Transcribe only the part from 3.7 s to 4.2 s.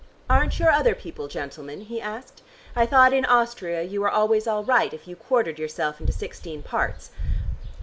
you were